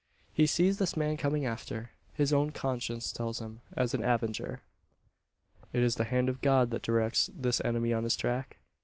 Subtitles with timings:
[0.33, 4.63] He sees this man coming after his own conscience tells him as an avenger!
[5.73, 8.57] Is it the hand of God that directs this enemy on his track?